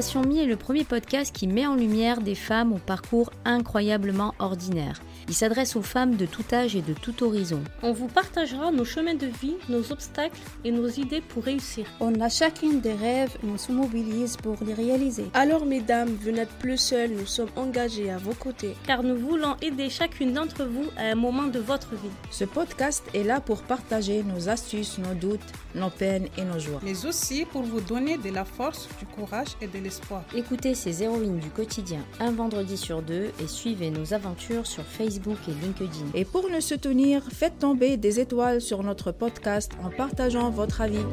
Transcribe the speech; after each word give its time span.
Station 0.00 0.22
Mi 0.22 0.38
est 0.38 0.46
le 0.46 0.54
premier 0.54 0.84
podcast 0.84 1.34
qui 1.34 1.48
met 1.48 1.66
en 1.66 1.74
lumière 1.74 2.20
des 2.20 2.36
femmes 2.36 2.72
au 2.72 2.78
parcours 2.78 3.32
incroyablement 3.44 4.32
ordinaire. 4.38 5.00
Il 5.28 5.34
s'adresse 5.34 5.76
aux 5.76 5.82
femmes 5.82 6.16
de 6.16 6.24
tout 6.24 6.44
âge 6.52 6.74
et 6.74 6.80
de 6.80 6.94
tout 6.94 7.22
horizon. 7.22 7.62
On 7.82 7.92
vous 7.92 8.06
partagera 8.06 8.72
nos 8.72 8.86
chemins 8.86 9.14
de 9.14 9.26
vie, 9.26 9.56
nos 9.68 9.92
obstacles 9.92 10.38
et 10.64 10.70
nos 10.70 10.88
idées 10.88 11.20
pour 11.20 11.44
réussir. 11.44 11.84
On 12.00 12.18
a 12.20 12.30
chacune 12.30 12.80
des 12.80 12.94
rêves 12.94 13.36
et 13.44 13.46
on 13.46 13.58
se 13.58 13.70
mobilise 13.70 14.38
pour 14.38 14.56
les 14.64 14.72
réaliser. 14.72 15.26
Alors 15.34 15.66
mesdames, 15.66 16.16
vous 16.22 16.30
n'êtes 16.30 16.52
plus 16.60 16.78
seules, 16.78 17.10
nous 17.10 17.26
sommes 17.26 17.50
engagés 17.56 18.10
à 18.10 18.16
vos 18.16 18.32
côtés. 18.32 18.74
Car 18.86 19.02
nous 19.02 19.16
voulons 19.16 19.56
aider 19.60 19.90
chacune 19.90 20.32
d'entre 20.32 20.64
vous 20.64 20.86
à 20.96 21.02
un 21.02 21.14
moment 21.14 21.46
de 21.46 21.58
votre 21.58 21.90
vie. 21.90 22.10
Ce 22.30 22.44
podcast 22.44 23.04
est 23.12 23.24
là 23.24 23.40
pour 23.40 23.62
partager 23.62 24.22
nos 24.22 24.48
astuces, 24.48 24.96
nos 24.96 25.14
doutes, 25.14 25.40
nos 25.74 25.90
peines 25.90 26.28
et 26.38 26.44
nos 26.44 26.58
joies. 26.58 26.80
Mais 26.82 27.04
aussi 27.04 27.44
pour 27.44 27.62
vous 27.62 27.82
donner 27.82 28.16
de 28.16 28.30
la 28.30 28.46
force, 28.46 28.88
du 28.98 29.04
courage 29.04 29.48
et 29.60 29.66
de 29.66 29.78
l'espoir. 29.78 30.24
Écoutez 30.34 30.74
ces 30.74 31.02
héroïnes 31.02 31.38
du 31.38 31.50
quotidien 31.50 32.00
un 32.18 32.30
vendredi 32.30 32.78
sur 32.78 33.02
deux 33.02 33.30
et 33.42 33.46
suivez 33.46 33.90
nos 33.90 34.14
aventures 34.14 34.66
sur 34.66 34.84
Facebook 34.84 35.17
et 35.26 35.52
LinkedIn. 35.62 36.10
Et 36.14 36.24
pour 36.24 36.48
nous 36.48 36.60
soutenir, 36.60 37.22
faites 37.30 37.58
tomber 37.58 37.96
des 37.96 38.20
étoiles 38.20 38.60
sur 38.60 38.82
notre 38.82 39.12
podcast 39.12 39.72
en 39.82 39.90
partageant 39.90 40.50
votre 40.50 40.80
avis. 40.80 41.04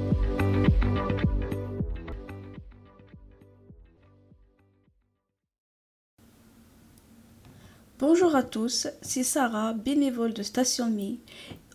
Bonjour 7.98 8.36
à 8.36 8.44
tous, 8.44 8.88
c'est 9.02 9.24
Sarah, 9.24 9.74
bénévole 9.74 10.34
de 10.34 10.44
Station 10.44 10.90
Mi. 10.90 11.20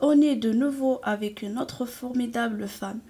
On 0.01 0.21
est 0.21 0.37
de 0.37 0.53
nouveau 0.53 1.01
avec 1.03 1.43
une 1.43 1.59
autre 1.59 1.87
formidable 1.87 2.69
femme. 2.69 3.01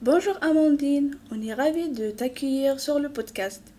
Bonjour 0.00 0.36
Amandine, 0.42 1.16
on 1.30 1.40
est 1.40 1.54
ravis 1.54 1.90
de 1.90 2.10
t'accueillir 2.10 2.80
sur 2.80 2.98
le 2.98 3.10
podcast. 3.10 3.73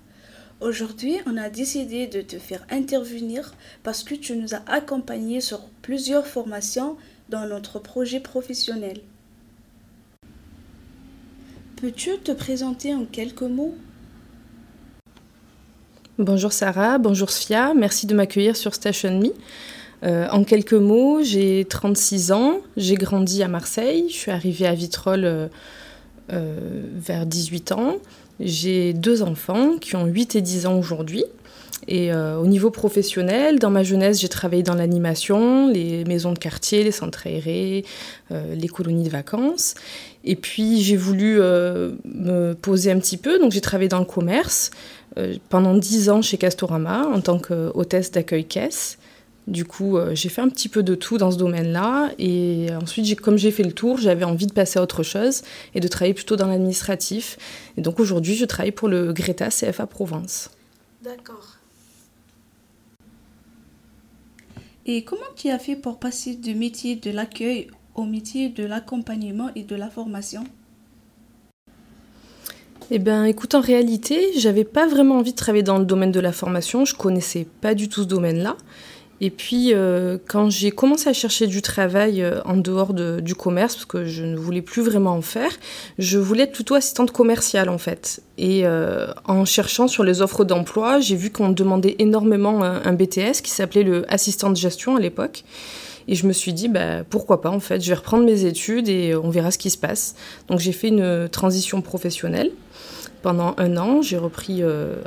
Aujourd'hui, 0.61 1.17
on 1.25 1.35
a 1.35 1.49
décidé 1.49 2.07
de 2.07 2.21
te 2.21 2.39
faire 2.39 2.65
intervenir 2.69 3.53
parce 3.83 4.03
que 4.03 4.15
tu 4.15 4.37
nous 4.37 4.53
as 4.55 4.61
accompagnés 4.67 5.41
sur 5.41 5.59
plusieurs 5.81 6.25
formations 6.25 6.95
dans 7.27 7.45
notre 7.45 7.77
projet 7.77 8.21
professionnel. 8.21 9.01
Peux-tu 11.75 12.17
te 12.23 12.31
présenter 12.31 12.95
en 12.95 13.03
quelques 13.03 13.41
mots? 13.41 13.75
Bonjour 16.17 16.53
Sarah, 16.53 16.99
bonjour 16.99 17.29
Sfia, 17.29 17.73
merci 17.73 18.07
de 18.07 18.15
m'accueillir 18.15 18.55
sur 18.55 18.73
Station 18.73 19.19
Me. 19.19 19.33
Euh, 20.03 20.27
en 20.29 20.45
quelques 20.45 20.73
mots, 20.73 21.21
j'ai 21.21 21.65
36 21.65 22.31
ans, 22.31 22.61
j'ai 22.77 22.95
grandi 22.95 23.43
à 23.43 23.49
Marseille, 23.49 24.05
je 24.07 24.13
suis 24.13 24.31
arrivée 24.31 24.67
à 24.67 24.73
Vitrolles 24.73 25.25
euh, 25.25 25.47
euh, 26.31 26.57
vers 26.95 27.25
18 27.25 27.73
ans. 27.73 27.97
J'ai 28.39 28.93
deux 28.93 29.21
enfants 29.21 29.77
qui 29.79 29.95
ont 29.95 30.05
8 30.05 30.35
et 30.35 30.41
10 30.41 30.65
ans 30.65 30.77
aujourd'hui. 30.77 31.25
Et 31.87 32.11
euh, 32.11 32.37
au 32.37 32.47
niveau 32.47 32.71
professionnel, 32.71 33.59
dans 33.59 33.69
ma 33.69 33.83
jeunesse, 33.83 34.19
j'ai 34.19 34.29
travaillé 34.29 34.63
dans 34.63 34.73
l'animation, 34.73 35.67
les 35.67 36.03
maisons 36.05 36.31
de 36.31 36.39
quartier, 36.39 36.83
les 36.83 36.91
centres 36.91 37.27
aérés, 37.27 37.85
euh, 38.31 38.55
les 38.55 38.67
colonies 38.67 39.03
de 39.03 39.09
vacances. 39.09 39.75
Et 40.23 40.35
puis 40.35 40.81
j'ai 40.81 40.97
voulu 40.97 41.39
euh, 41.39 41.91
me 42.05 42.53
poser 42.53 42.91
un 42.91 42.99
petit 42.99 43.17
peu, 43.17 43.37
donc 43.37 43.51
j'ai 43.51 43.61
travaillé 43.61 43.89
dans 43.89 43.99
le 43.99 44.05
commerce 44.05 44.71
pendant 45.47 45.75
10 45.75 46.09
ans 46.09 46.21
chez 46.21 46.37
Castorama 46.37 47.07
en 47.07 47.21
tant 47.21 47.39
qu'hôtesse 47.39 48.11
d'accueil 48.11 48.43
caisse. 48.43 48.97
Du 49.47 49.63
coup, 49.63 49.97
euh, 49.97 50.15
j'ai 50.15 50.29
fait 50.29 50.41
un 50.41 50.49
petit 50.49 50.69
peu 50.69 50.81
de 50.81 50.95
tout 50.95 51.17
dans 51.17 51.31
ce 51.31 51.37
domaine-là. 51.37 52.11
Et 52.17 52.67
ensuite, 52.81 53.19
comme 53.21 53.37
j'ai 53.37 53.51
fait 53.51 53.63
le 53.63 53.73
tour, 53.73 53.97
j'avais 53.97 54.25
envie 54.25 54.47
de 54.47 54.53
passer 54.53 54.79
à 54.79 54.81
autre 54.81 55.03
chose 55.03 55.43
et 55.75 55.79
de 55.79 55.87
travailler 55.87 56.15
plutôt 56.15 56.35
dans 56.35 56.47
l'administratif. 56.47 57.37
Et 57.77 57.81
donc 57.81 57.99
aujourd'hui, 57.99 58.35
je 58.35 58.45
travaille 58.45 58.71
pour 58.71 58.87
le 58.87 59.13
Greta 59.13 59.49
CFA 59.49 59.85
Provence. 59.85 60.49
D'accord. 61.03 61.57
Et 64.87 65.03
comment 65.03 65.21
tu 65.35 65.49
as 65.49 65.59
fait 65.59 65.75
pour 65.75 65.99
passer 65.99 66.35
du 66.35 66.53
métier 66.53 66.95
de 66.95 67.11
l'accueil 67.11 67.67
au 67.95 68.03
métier 68.03 68.49
de 68.49 68.63
l'accompagnement 68.63 69.49
et 69.55 69.63
de 69.63 69.75
la 69.75 69.89
formation? 69.89 70.43
Eh 72.91 72.99
bien, 72.99 73.25
écoute, 73.25 73.55
en 73.55 73.61
réalité, 73.61 74.31
j'avais 74.37 74.63
pas 74.63 74.85
vraiment 74.85 75.17
envie 75.17 75.31
de 75.31 75.35
travailler 75.35 75.63
dans 75.63 75.79
le 75.79 75.85
domaine 75.85 76.11
de 76.11 76.19
la 76.19 76.31
formation. 76.31 76.85
Je 76.85 76.93
connaissais 76.93 77.47
pas 77.61 77.73
du 77.73 77.89
tout 77.89 78.03
ce 78.03 78.07
domaine-là. 78.07 78.57
Et 79.21 79.29
puis, 79.29 79.73
euh, 79.73 80.17
quand 80.27 80.49
j'ai 80.49 80.71
commencé 80.71 81.07
à 81.07 81.13
chercher 81.13 81.47
du 81.47 81.61
travail 81.61 82.21
euh, 82.21 82.41
en 82.43 82.57
dehors 82.57 82.93
du 82.93 83.33
commerce, 83.33 83.75
parce 83.75 83.85
que 83.85 84.05
je 84.05 84.23
ne 84.23 84.35
voulais 84.35 84.61
plus 84.61 84.81
vraiment 84.81 85.13
en 85.13 85.21
faire, 85.21 85.51
je 85.97 86.17
voulais 86.17 86.43
être 86.43 86.51
plutôt 86.51 86.75
assistante 86.75 87.11
commerciale 87.11 87.69
en 87.69 87.77
fait. 87.77 88.21
Et 88.37 88.65
euh, 88.65 89.07
en 89.23 89.45
cherchant 89.45 89.87
sur 89.87 90.03
les 90.03 90.21
offres 90.21 90.43
d'emploi, 90.43 90.99
j'ai 90.99 91.15
vu 91.15 91.29
qu'on 91.29 91.49
demandait 91.49 91.95
énormément 91.99 92.63
un, 92.63 92.93
BTS 92.93 93.41
qui 93.41 93.51
s'appelait 93.51 93.83
le 93.83 94.11
assistant 94.13 94.49
de 94.49 94.57
gestion 94.57 94.97
à 94.97 94.99
l'époque. 94.99 95.45
Et 96.07 96.15
je 96.15 96.27
me 96.27 96.33
suis 96.33 96.53
dit, 96.53 96.67
bah, 96.67 97.03
pourquoi 97.09 97.41
pas 97.41 97.49
en 97.49 97.61
fait, 97.61 97.81
je 97.81 97.87
vais 97.87 97.95
reprendre 97.95 98.25
mes 98.25 98.43
études 98.43 98.89
et 98.89 99.15
on 99.15 99.29
verra 99.29 99.49
ce 99.49 99.57
qui 99.57 99.69
se 99.69 99.77
passe. 99.77 100.15
Donc 100.49 100.59
j'ai 100.59 100.73
fait 100.73 100.89
une 100.89 101.29
transition 101.29 101.81
professionnelle 101.81 102.51
pendant 103.23 103.55
un 103.57 103.77
an. 103.77 104.01
J'ai 104.01 104.17
repris 104.17 104.61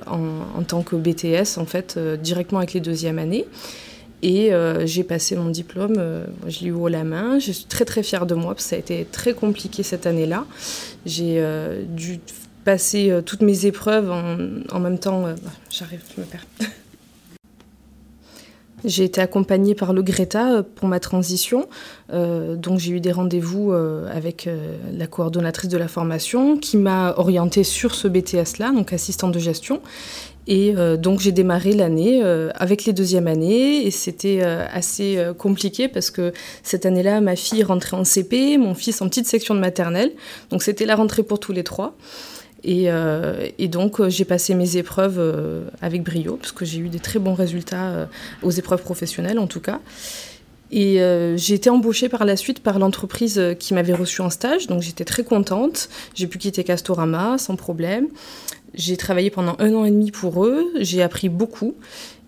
en, 0.07 0.63
tant 0.67 0.83
que 0.83 0.97
BTS 0.97 1.59
en 1.59 1.67
fait 1.67 1.99
directement 2.21 2.59
avec 2.59 2.73
les 2.73 2.81
deuxièmes 2.81 3.19
années. 3.19 3.47
Et 4.23 4.53
euh, 4.53 4.85
j'ai 4.85 5.05
passé 5.05 5.37
mon 5.37 5.51
diplôme, 5.51 5.95
euh, 5.99 6.25
je 6.49 6.61
l'ai 6.61 6.67
eu 6.67 6.73
haut 6.73 6.89
la 6.89 7.05
main. 7.05 7.39
Je 7.39 7.53
suis 7.53 7.67
très 7.67 7.85
très 7.85 8.03
fière 8.03 8.27
de 8.27 8.35
moi 8.35 8.55
parce 8.55 8.65
que 8.65 8.71
ça 8.71 8.77
a 8.77 8.79
été 8.79 9.07
très 9.11 9.33
compliqué 9.33 9.83
cette 9.83 10.07
année-là. 10.07 10.45
J'ai 11.07 11.37
euh, 11.39 11.85
dû 11.87 12.19
passer 12.65 13.21
toutes 13.25 13.43
mes 13.43 13.67
épreuves 13.67 14.11
en, 14.11 14.81
même 14.81 14.99
temps. 14.99 15.23
Bah, 15.23 15.53
j'arrive, 15.71 16.03
je 16.15 16.21
me 16.21 16.27
perds. 16.27 16.47
J'ai 18.85 19.05
été 19.05 19.21
accompagnée 19.21 19.75
par 19.75 19.93
le 19.93 20.03
Greta 20.03 20.63
pour 20.63 20.89
ma 20.89 21.01
transition, 21.01 21.69
donc 22.13 22.79
j'ai 22.79 22.93
eu 22.93 23.01
des 23.01 23.13
rendez-vous 23.13 23.73
avec 23.73 24.49
la 24.93 25.07
coordonnatrice 25.07 25.69
de 25.69 25.77
la 25.77 25.89
formation 25.89 26.57
qui 26.57 26.77
m'a 26.77 27.15
orientée 27.17 27.65
sur 27.65 27.95
ce 27.95 28.07
BTS-là, 28.07 28.73
donc 28.73 28.93
assistante 28.93 29.33
de 29.33 29.39
gestion. 29.39 29.81
Et 30.49 30.75
euh, 30.77 30.97
donc 30.97 31.21
j'ai 31.21 31.31
démarré 31.31 31.75
l'année 31.75 32.23
euh, 32.25 32.49
avec 32.55 32.87
les 32.87 32.95
deuxièmes 32.95 33.27
années 33.27 33.87
et 33.87 33.91
c'était 33.91 34.39
euh, 34.41 34.67
assez 34.73 35.23
compliqué 35.37 35.89
parce 35.89 36.11
que 36.11 36.33
cette 36.63 36.87
année-là, 36.87 37.21
ma 37.21 37.37
fille 37.37 37.63
rentrait 37.63 37.99
en 37.99 38.05
CP, 38.05 38.57
mon 38.57 38.75
fils 38.75 39.03
en 39.03 39.09
petite 39.09 39.27
section 39.27 39.55
de 39.55 39.61
maternelle. 39.61 40.13
Donc 40.49 40.63
c'était 40.63 40.87
la 40.87 40.97
rentrée 40.97 41.23
pour 41.23 41.39
tous 41.39 41.53
les 41.53 41.65
trois. 41.65 41.95
Et, 42.65 42.89
et 43.59 43.69
donc 43.69 44.07
j'ai 44.09 44.25
passé 44.25 44.55
mes 44.55 44.77
épreuves 44.77 45.21
avec 45.81 46.03
brio 46.03 46.37
parce 46.37 46.53
que 46.53 46.65
j'ai 46.65 46.79
eu 46.79 46.89
des 46.89 46.99
très 46.99 47.19
bons 47.19 47.35
résultats 47.35 48.09
aux 48.43 48.51
épreuves 48.51 48.83
professionnelles 48.83 49.39
en 49.39 49.47
tout 49.47 49.61
cas. 49.61 49.81
Et 50.73 51.01
j'ai 51.37 51.55
été 51.55 51.71
embauchée 51.71 52.09
par 52.09 52.25
la 52.25 52.37
suite 52.37 52.61
par 52.61 52.79
l'entreprise 52.79 53.41
qui 53.61 53.75
m'avait 53.75 53.95
reçue 53.95 54.23
en 54.23 54.31
stage, 54.31 54.67
donc 54.67 54.83
j'étais 54.83 55.05
très 55.05 55.23
contente. 55.23 55.89
J'ai 56.15 56.27
pu 56.27 56.39
quitter 56.39 56.65
Castorama 56.65 57.39
sans 57.39 57.55
problème. 57.55 58.09
J'ai 58.75 58.97
travaillé 58.97 59.31
pendant 59.31 59.57
un 59.59 59.75
an 59.75 59.85
et 59.85 59.91
demi 59.91 60.11
pour 60.11 60.45
eux, 60.45 60.67
j'ai 60.77 61.03
appris 61.03 61.29
beaucoup. 61.29 61.75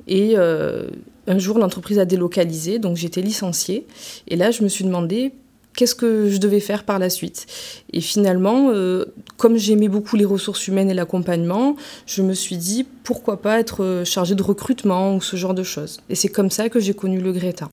Et 0.07 0.35
euh, 0.37 0.89
un 1.27 1.39
jour, 1.39 1.59
l'entreprise 1.59 1.99
a 1.99 2.05
délocalisé, 2.05 2.79
donc 2.79 2.97
j'étais 2.97 3.21
licenciée. 3.21 3.87
Et 4.27 4.37
là, 4.37 4.51
je 4.51 4.63
me 4.63 4.69
suis 4.69 4.85
demandé 4.85 5.33
qu'est-ce 5.75 5.95
que 5.95 6.29
je 6.29 6.39
devais 6.39 6.61
faire 6.61 6.85
par 6.85 6.99
la 6.99 7.11
suite. 7.11 7.47
Et 7.93 8.01
finalement, 8.01 8.71
euh, 8.71 9.05
comme 9.37 9.57
j'aimais 9.57 9.89
beaucoup 9.89 10.17
les 10.17 10.25
ressources 10.25 10.69
humaines 10.69 10.91
et 10.91 10.95
l'accompagnement, 10.95 11.77
je 12.07 12.23
me 12.23 12.35
suis 12.35 12.57
dit 12.57 12.87
pourquoi 13.05 13.41
pas 13.41 13.59
être 13.61 14.03
chargée 14.05 14.35
de 14.35 14.43
recrutement 14.43 15.15
ou 15.15 15.21
ce 15.21 15.37
genre 15.37 15.55
de 15.55 15.63
choses. 15.63 16.01
Et 16.09 16.15
c'est 16.15 16.29
comme 16.29 16.51
ça 16.51 16.69
que 16.69 16.81
j'ai 16.81 16.95
connu 16.95 17.21
le 17.21 17.33
Greta. 17.33 17.69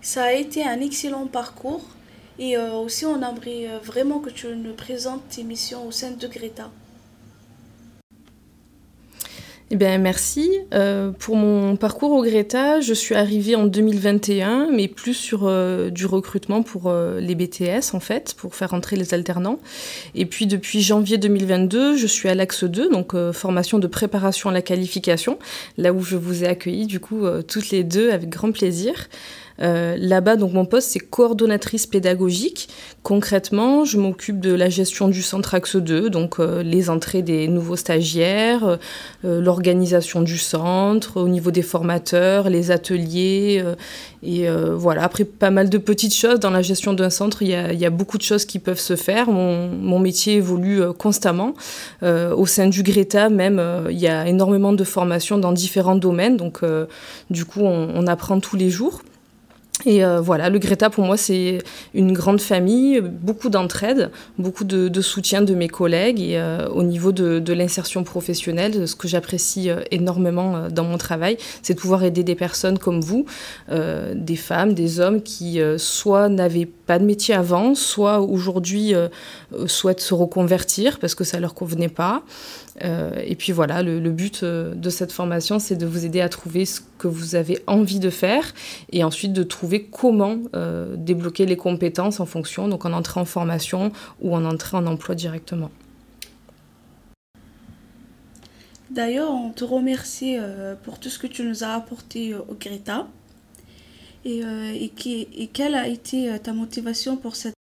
Ça 0.00 0.24
a 0.24 0.32
été 0.32 0.64
un 0.64 0.80
excellent 0.80 1.26
parcours. 1.26 1.84
Et 2.38 2.56
euh, 2.56 2.72
aussi, 2.74 3.04
on 3.04 3.16
aimerait 3.16 3.68
euh, 3.68 3.78
vraiment 3.82 4.20
que 4.20 4.30
tu 4.30 4.46
nous 4.46 4.74
présentes 4.74 5.22
tes 5.28 5.42
missions 5.42 5.86
au 5.86 5.90
sein 5.90 6.12
de 6.12 6.26
Greta. 6.26 6.70
Eh 9.70 9.76
bien, 9.76 9.98
merci. 9.98 10.50
Euh, 10.72 11.10
pour 11.10 11.36
mon 11.36 11.76
parcours 11.76 12.12
au 12.12 12.22
Greta, 12.22 12.80
je 12.80 12.94
suis 12.94 13.14
arrivée 13.14 13.54
en 13.54 13.66
2021, 13.66 14.70
mais 14.72 14.88
plus 14.88 15.12
sur 15.12 15.40
du 15.90 16.06
recrutement 16.06 16.62
pour 16.62 16.90
les 16.92 17.34
BTS, 17.34 17.94
en 17.94 18.00
fait, 18.00 18.34
pour 18.34 18.54
faire 18.54 18.72
entrer 18.72 18.96
les 18.96 19.12
alternants. 19.12 19.58
Et 20.14 20.24
puis, 20.24 20.46
depuis 20.46 20.80
janvier 20.80 21.18
2022, 21.18 21.96
je 21.96 22.06
suis 22.06 22.30
à 22.30 22.34
l'Axe 22.34 22.64
2, 22.64 22.88
donc 22.88 23.14
formation 23.32 23.78
de 23.78 23.86
préparation 23.86 24.48
à 24.48 24.52
la 24.54 24.62
qualification, 24.62 25.38
là 25.76 25.92
où 25.92 26.00
je 26.00 26.16
vous 26.16 26.44
ai 26.44 26.48
accueillis, 26.48 26.86
du 26.86 26.98
coup, 26.98 27.26
toutes 27.46 27.70
les 27.70 27.84
deux 27.84 28.10
avec 28.10 28.30
grand 28.30 28.52
plaisir. 28.52 29.08
Là-bas, 29.58 30.36
donc 30.36 30.52
mon 30.52 30.64
poste, 30.64 30.90
c'est 30.90 31.00
coordonnatrice 31.00 31.86
pédagogique. 31.86 32.68
Concrètement, 33.02 33.84
je 33.84 33.98
m'occupe 33.98 34.40
de 34.40 34.52
la 34.52 34.68
gestion 34.68 35.08
du 35.08 35.22
centre 35.22 35.54
Axe 35.54 35.76
2, 35.76 36.10
donc 36.10 36.38
les 36.38 36.90
entrées 36.90 37.22
des 37.22 37.48
nouveaux 37.48 37.76
stagiaires, 37.76 38.78
l'organisation 39.24 40.22
du 40.22 40.38
centre, 40.38 41.20
au 41.20 41.28
niveau 41.28 41.50
des 41.50 41.62
formateurs, 41.62 42.50
les 42.50 42.70
ateliers. 42.70 43.64
et 44.22 44.46
voilà, 44.48 45.02
après 45.02 45.24
pas 45.24 45.50
mal 45.50 45.70
de 45.70 45.78
petites 45.78 46.14
choses 46.14 46.38
dans 46.38 46.50
la 46.50 46.62
gestion 46.62 46.92
d'un 46.92 47.10
centre, 47.10 47.42
il 47.42 47.48
y, 47.48 47.86
a, 47.86 47.90
beaucoup 47.90 48.18
de 48.18 48.22
choses 48.22 48.44
qui 48.44 48.58
peuvent 48.58 48.78
se 48.78 48.94
faire. 48.94 49.28
Mon, 49.28 49.98
métier 49.98 50.34
évolue 50.34 50.80
constamment. 50.96 51.54
au 52.02 52.46
sein 52.46 52.68
du 52.68 52.82
Greta, 52.82 53.28
même, 53.28 53.60
il 53.90 53.98
y 53.98 54.06
a 54.06 54.28
énormément 54.28 54.72
de 54.72 54.84
formations 54.84 55.38
dans 55.38 55.52
différents 55.52 55.96
domaines, 55.96 56.36
donc 56.36 56.60
du 57.30 57.44
coup, 57.44 57.62
on 57.62 58.06
apprend 58.06 58.38
tous 58.40 58.56
les 58.56 58.70
jours. 58.70 59.02
Et 59.86 60.04
euh, 60.04 60.20
voilà, 60.20 60.50
le 60.50 60.58
Greta 60.58 60.90
pour 60.90 61.04
moi 61.04 61.16
c'est 61.16 61.58
une 61.94 62.12
grande 62.12 62.40
famille, 62.40 63.00
beaucoup 63.00 63.48
d'entraide, 63.48 64.10
beaucoup 64.36 64.64
de, 64.64 64.88
de, 64.88 65.00
soutien 65.00 65.40
de 65.40 65.54
mes 65.54 65.68
collègues 65.68 66.20
et 66.20 66.36
euh, 66.36 66.68
au 66.70 66.82
niveau 66.82 67.12
de, 67.12 67.38
de 67.38 67.52
l'insertion 67.52 68.02
professionnelle, 68.02 68.88
ce 68.88 68.96
que 68.96 69.06
j'apprécie 69.06 69.70
euh, 69.70 69.82
énormément 69.92 70.56
euh, 70.56 70.68
dans 70.68 70.82
mon 70.82 70.98
travail, 70.98 71.36
c'est 71.62 71.74
de 71.74 71.78
pouvoir 71.78 72.02
aider 72.02 72.24
des 72.24 72.34
personnes 72.34 72.78
comme 72.78 73.00
vous, 73.00 73.24
euh, 73.70 74.14
des 74.16 74.36
femmes, 74.36 74.74
des 74.74 74.98
hommes 74.98 75.22
qui 75.22 75.60
soit 75.76 76.28
n'avaient 76.28 76.66
pas 76.66 76.98
de 76.98 77.04
métier 77.04 77.34
avant, 77.34 77.74
soit 77.74 78.20
aujourd'hui 78.20 78.94
souhaitent 79.66 80.00
se 80.00 80.14
reconvertir 80.14 80.98
parce 80.98 81.14
que 81.14 81.24
ça 81.24 81.38
leur 81.40 81.54
convenait 81.54 81.88
pas. 81.88 82.22
Euh, 82.84 83.22
et 83.24 83.34
puis 83.34 83.52
voilà, 83.52 83.82
le, 83.82 84.10
but 84.10 84.42
euh, 84.42 84.74
de 84.74 84.90
cette 84.90 85.12
formation, 85.12 85.58
c'est 85.58 85.76
de 85.76 85.86
vous 85.86 86.04
aider 86.04 86.20
à 86.20 86.28
trouver 86.28 86.64
ce 86.64 86.80
que 86.98 87.08
vous 87.08 87.34
avez 87.34 87.62
envie 87.66 87.98
de 87.98 88.10
faire 88.10 88.54
et 88.92 89.04
ensuite 89.04 89.32
de 89.32 89.42
trouver 89.42 89.84
comment 89.84 90.38
euh, 90.54 90.94
débloquer 90.96 91.46
les 91.46 91.56
compétences 91.56 92.20
en 92.20 92.26
fonction, 92.26 92.68
donc 92.68 92.84
en 92.84 92.92
entrée 92.92 93.20
en 93.20 93.24
formation 93.24 93.92
ou 94.20 94.34
en 94.34 94.44
entrée 94.44 94.76
en 94.76 94.86
emploi 94.86 95.14
directement. 95.14 95.70
D'ailleurs, 98.90 99.30
on 99.30 99.50
te 99.50 99.64
remercie 99.64 100.38
pour 100.82 100.98
tout 100.98 101.10
ce 101.10 101.18
que 101.18 101.26
tu 101.26 101.42
nous 101.44 101.62
as 101.62 101.74
apporté 101.74 102.34
au 102.34 102.56
Greta. 102.58 103.06
Et, 104.24 104.40
et, 104.74 104.88
qui, 104.88 105.28
et 105.36 105.46
quelle 105.46 105.74
a 105.74 105.86
été 105.86 106.36
ta 106.42 106.52
motivation 106.52 107.16
pour 107.16 107.36
cette 107.36 107.57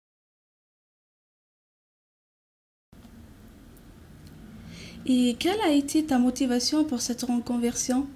Et 5.09 5.37
quelle 5.39 5.61
a 5.61 5.71
été 5.71 6.03
ta 6.03 6.19
motivation 6.19 6.83
pour 6.83 6.99
cette 6.99 7.21
reconversion? 7.21 8.07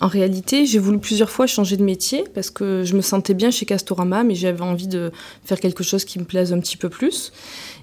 En 0.00 0.08
réalité, 0.08 0.64
j'ai 0.64 0.78
voulu 0.78 0.98
plusieurs 0.98 1.30
fois 1.30 1.46
changer 1.46 1.76
de 1.76 1.84
métier 1.84 2.24
parce 2.34 2.50
que 2.50 2.82
je 2.82 2.96
me 2.96 3.02
sentais 3.02 3.34
bien 3.34 3.50
chez 3.50 3.66
Castorama, 3.66 4.24
mais 4.24 4.34
j'avais 4.34 4.62
envie 4.62 4.88
de 4.88 5.12
faire 5.44 5.60
quelque 5.60 5.84
chose 5.84 6.04
qui 6.04 6.18
me 6.18 6.24
plaise 6.24 6.52
un 6.52 6.60
petit 6.60 6.78
peu 6.78 6.88
plus. 6.88 7.30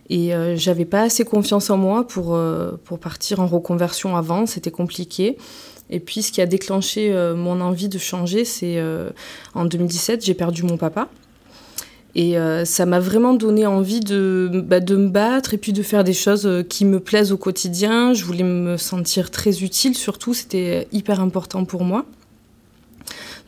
Et 0.10 0.34
euh, 0.34 0.56
j'avais 0.58 0.86
pas 0.86 1.04
assez 1.04 1.24
confiance 1.24 1.70
en 1.70 1.78
moi 1.78 2.06
pour, 2.06 2.34
euh, 2.34 2.72
pour 2.84 3.00
partir 3.00 3.40
en 3.40 3.48
reconversion 3.48 4.18
avant, 4.18 4.48
c'était 4.48 4.72
compliqué. 4.72 5.38
Et 5.92 6.00
puis 6.00 6.24
ce 6.24 6.32
qui 6.32 6.42
a 6.42 6.48
déclenché 6.48 7.14
euh, 7.14 7.36
mon 7.36 7.62
envie 7.62 7.90
de 7.90 8.00
changer, 8.00 8.44
c'est 8.44 8.84
en 9.54 9.66
2017, 9.66 10.26
j'ai 10.26 10.34
perdu 10.34 10.64
mon 10.64 10.78
papa. 10.78 11.10
Et 12.16 12.38
euh, 12.38 12.66
ça 12.66 12.86
m'a 12.86 13.00
vraiment 13.00 13.34
donné 13.34 13.66
envie 13.66 14.02
de, 14.02 14.50
bah, 14.66 14.80
de 14.80 14.96
me 14.96 15.08
battre 15.08 15.54
et 15.54 15.58
puis 15.58 15.72
de 15.72 15.82
faire 15.82 16.04
des 16.04 16.14
choses 16.14 16.46
euh, 16.46 16.62
qui 16.62 16.84
me 16.84 17.00
plaisent 17.00 17.32
au 17.32 17.38
quotidien. 17.38 18.14
Je 18.14 18.26
voulais 18.26 18.44
me 18.44 18.76
sentir 18.78 19.32
très 19.32 19.64
utile, 19.64 19.96
surtout, 19.96 20.34
c'était 20.34 20.88
hyper 20.92 21.22
important 21.22 21.66
pour 21.66 21.84
moi. 21.84 22.06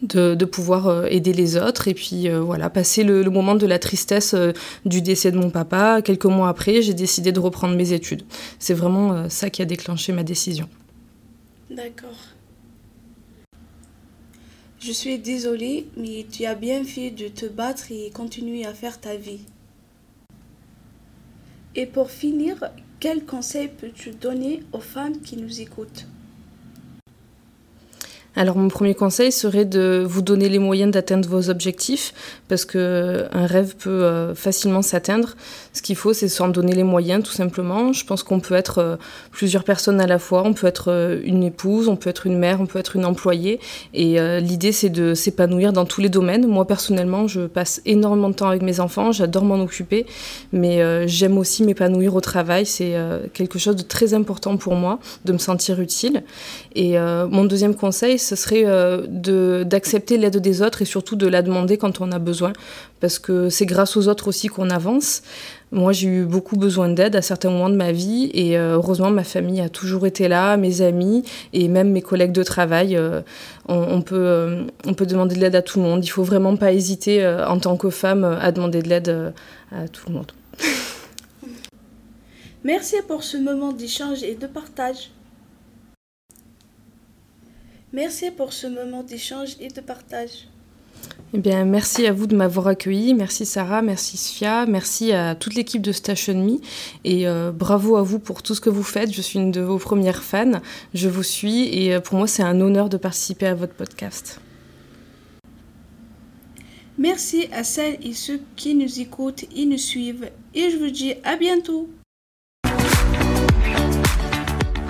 De, 0.01 0.35
pouvoir 0.43 0.87
euh, 0.87 1.05
aider 1.05 1.31
les 1.31 1.55
autres 1.55 1.87
et 1.87 1.93
puis 1.93 2.27
voilà 2.27 2.69
passer 2.69 3.05
le, 3.05 3.23
moment 3.29 3.55
de 3.55 3.65
la 3.65 3.79
tristesse 3.79 4.35
du 4.83 5.01
décès 5.01 5.31
de 5.31 5.37
mon 5.37 5.49
papa 5.49 6.01
quelques 6.01 6.25
mois 6.25 6.49
après 6.49 6.81
j'ai 6.81 6.93
décidé 6.93 7.31
de 7.31 7.39
reprendre 7.39 7.77
mes 7.77 7.93
études 7.93 8.23
c'est 8.59 8.73
vraiment 8.73 9.29
ça 9.29 9.49
qui 9.49 9.61
a 9.61 9.65
déclenché 9.65 10.11
ma 10.11 10.23
décision 10.23 10.67
d'accord 11.69 12.17
je 14.83 14.91
suis 14.91 15.17
désolée, 15.17 15.87
mais 15.95 16.25
tu 16.29 16.43
as 16.43 16.55
bien 16.55 16.83
fait 16.83 17.09
de 17.09 17.29
te 17.29 17.45
battre 17.45 17.89
et 17.89 18.09
continuer 18.09 18.65
à 18.65 18.73
faire 18.73 18.99
ta 18.99 19.15
vie. 19.15 19.39
Et 21.73 21.85
pour 21.85 22.11
finir, 22.11 22.57
quel 22.99 23.25
conseil 23.25 23.69
peux-tu 23.69 24.11
donner 24.11 24.61
aux 24.73 24.81
femmes 24.81 25.21
qui 25.21 25.37
nous 25.37 25.61
écoutent? 25.61 26.05
Alors 28.35 28.57
mon 28.57 28.67
premier 28.67 28.95
conseil 28.95 29.31
serait 29.31 29.65
de 29.65 30.03
vous 30.07 30.21
donner 30.21 30.49
les 30.49 30.59
moyens 30.59 30.91
d'atteindre 30.91 31.29
vos 31.29 31.49
objectifs 31.49 32.13
parce 32.47 32.65
que 32.65 33.25
un 33.31 33.45
rêve 33.45 33.75
peut 33.75 34.03
euh, 34.03 34.33
facilement 34.33 34.81
s'atteindre. 34.81 35.35
Ce 35.73 35.81
qu'il 35.81 35.95
faut 35.95 36.13
c'est 36.13 36.27
s'en 36.27 36.47
donner 36.47 36.73
les 36.73 36.83
moyens 36.83 37.23
tout 37.23 37.31
simplement. 37.31 37.93
Je 37.93 38.05
pense 38.05 38.23
qu'on 38.23 38.39
peut 38.39 38.55
être 38.55 38.79
euh, 38.79 38.95
plusieurs 39.31 39.63
personnes 39.63 40.01
à 40.01 40.07
la 40.07 40.19
fois, 40.19 40.43
on 40.45 40.53
peut 40.53 40.67
être 40.67 40.91
euh, 40.91 41.21
une 41.23 41.43
épouse, 41.43 41.87
on 41.87 41.95
peut 41.95 42.09
être 42.09 42.25
une 42.25 42.37
mère, 42.37 42.59
on 42.59 42.65
peut 42.65 42.79
être 42.79 42.95
une 42.95 43.05
employée 43.05 43.59
et 43.93 44.19
euh, 44.19 44.39
l'idée 44.39 44.71
c'est 44.71 44.89
de 44.89 45.13
s'épanouir 45.13 45.73
dans 45.73 45.85
tous 45.85 46.01
les 46.01 46.09
domaines. 46.09 46.47
Moi 46.47 46.65
personnellement, 46.65 47.27
je 47.27 47.41
passe 47.41 47.81
énormément 47.85 48.29
de 48.29 48.35
temps 48.35 48.49
avec 48.49 48.61
mes 48.61 48.79
enfants, 48.79 49.11
j'adore 49.11 49.45
m'en 49.45 49.61
occuper, 49.61 50.05
mais 50.51 50.81
euh, 50.81 51.05
j'aime 51.07 51.37
aussi 51.37 51.63
m'épanouir 51.63 52.15
au 52.15 52.21
travail, 52.21 52.65
c'est 52.65 52.95
euh, 52.95 53.27
quelque 53.33 53.59
chose 53.59 53.75
de 53.75 53.83
très 53.83 54.13
important 54.13 54.57
pour 54.57 54.75
moi 54.75 54.99
de 55.25 55.33
me 55.33 55.37
sentir 55.37 55.79
utile. 55.79 56.23
Et 56.75 56.97
mon 57.29 57.45
deuxième 57.45 57.75
conseil 57.75 58.17
ce 58.23 58.35
serait 58.35 58.63
euh, 58.65 59.63
d'accepter 59.63 60.17
l'aide 60.17 60.37
des 60.37 60.61
autres 60.61 60.81
et 60.81 60.85
surtout 60.85 61.15
de 61.15 61.27
la 61.27 61.41
demander 61.41 61.77
quand 61.77 62.01
on 62.01 62.11
a 62.11 62.19
besoin, 62.19 62.53
parce 62.99 63.19
que 63.19 63.49
c'est 63.49 63.65
grâce 63.65 63.97
aux 63.97 64.07
autres 64.07 64.27
aussi 64.27 64.47
qu'on 64.47 64.69
avance. 64.69 65.21
Moi, 65.73 65.91
j'ai 65.91 66.07
eu 66.07 66.25
beaucoup 66.25 66.55
besoin 66.55 66.87
d'aide 66.87 67.15
à 67.15 67.23
certains 67.23 67.49
moments 67.49 67.69
de 67.69 67.75
ma 67.75 67.91
vie 67.91 68.29
et 68.33 68.59
euh, 68.59 68.75
heureusement, 68.75 69.09
ma 69.09 69.23
famille 69.23 69.59
a 69.59 69.69
toujours 69.69 70.05
été 70.05 70.27
là, 70.27 70.55
mes 70.55 70.81
amis 70.81 71.23
et 71.51 71.67
même 71.67 71.89
mes 71.89 72.03
collègues 72.03 72.31
de 72.31 72.43
travail. 72.43 72.95
Euh, 72.95 73.21
on, 73.67 74.03
peut, 74.03 74.15
euh, 74.15 74.65
on 74.85 74.93
peut 74.93 75.07
demander 75.07 75.35
de 75.35 75.39
l'aide 75.39 75.55
à 75.55 75.63
tout 75.63 75.79
le 75.79 75.85
monde. 75.85 76.05
Il 76.05 76.09
faut 76.09 76.21
vraiment 76.21 76.55
pas 76.57 76.73
hésiter 76.73 77.25
en 77.25 77.57
tant 77.57 77.75
que 77.75 77.89
femme 77.89 78.23
à 78.23 78.51
demander 78.51 78.83
de 78.83 78.89
l'aide 78.89 79.33
à 79.71 79.87
tout 79.87 80.09
le 80.09 80.13
monde. 80.13 80.31
Merci 82.63 82.97
pour 83.07 83.23
ce 83.23 83.37
moment 83.37 83.71
d'échange 83.71 84.21
et 84.21 84.35
de 84.35 84.45
partage. 84.45 85.09
Merci 87.93 88.31
pour 88.31 88.53
ce 88.53 88.65
moment 88.65 89.03
d'échange 89.03 89.55
et 89.59 89.67
de 89.67 89.79
partage. 89.79 90.47
Eh 91.35 91.37
bien, 91.37 91.63
merci 91.63 92.07
à 92.07 92.11
vous 92.11 92.25
de 92.25 92.35
m'avoir 92.35 92.67
accueilli. 92.67 93.13
Merci 93.13 93.45
Sarah, 93.45 93.83
merci 93.83 94.17
Sfia, 94.17 94.65
merci 94.65 95.11
à 95.11 95.35
toute 95.35 95.53
l'équipe 95.53 95.81
de 95.81 95.91
Station 95.91 96.33
Me 96.33 96.59
et 97.03 97.27
euh, 97.27 97.51
bravo 97.51 97.95
à 97.97 98.01
vous 98.01 98.17
pour 98.17 98.41
tout 98.41 98.55
ce 98.55 98.61
que 98.61 98.71
vous 98.71 98.83
faites. 98.83 99.13
Je 99.13 99.21
suis 99.21 99.37
une 99.37 99.51
de 99.51 99.61
vos 99.61 99.77
premières 99.77 100.23
fans. 100.23 100.61
Je 100.95 101.07
vous 101.07 101.23
suis 101.23 101.67
et 101.67 101.93
euh, 101.93 101.99
pour 101.99 102.17
moi, 102.17 102.27
c'est 102.27 102.43
un 102.43 102.59
honneur 102.61 102.89
de 102.89 102.97
participer 102.97 103.45
à 103.45 103.53
votre 103.53 103.73
podcast. 103.73 104.41
Merci 106.97 107.47
à 107.51 107.63
celles 107.63 107.97
et 108.03 108.13
ceux 108.13 108.41
qui 108.55 108.73
nous 108.75 108.99
écoutent 108.99 109.45
et 109.55 109.65
nous 109.65 109.77
suivent 109.77 110.29
et 110.55 110.69
je 110.71 110.77
vous 110.77 110.91
dis 110.91 111.13
à 111.23 111.35
bientôt. 111.35 111.89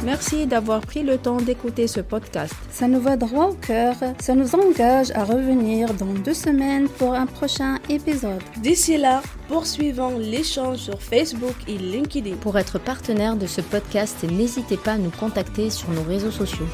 Merci 0.04 0.48
d'avoir 0.48 0.82
pris 0.82 1.02
le 1.02 1.18
temps 1.18 1.38
d'écouter 1.38 1.88
ce 1.88 2.02
podcast. 2.02 2.54
Ça 2.70 2.88
nous 2.88 3.00
va 3.00 3.16
droit 3.16 3.48
au 3.48 3.54
cœur, 3.54 3.96
ça 4.20 4.36
nous 4.36 4.54
engage 4.54 5.12
à 5.12 5.24
revenir 5.24 5.94
dans 5.94 6.14
deux 6.14 6.34
semaines 6.34 6.90
pour 6.90 7.14
un 7.14 7.26
prochain 7.26 7.78
épisode. 7.90 8.42
D'ici 8.62 8.98
là, 8.98 9.22
poursuivons 9.48 10.20
l'échange 10.20 10.78
sur 10.78 11.02
Facebook 11.02 11.56
et 11.68 11.78
LinkedIn. 11.78 12.36
Pour 12.36 12.58
être 12.58 12.80
partenaire 12.80 13.38
de 13.38 13.48
ce 13.48 13.62
podcast, 13.62 14.24
n'hésitez 14.24 14.78
pas 14.78 14.94
à 14.94 14.98
nous 14.98 15.12
contacter 15.12 15.70
sur 15.70 15.90
nos 15.92 16.04
réseaux 16.04 16.32
sociaux. 16.32 16.68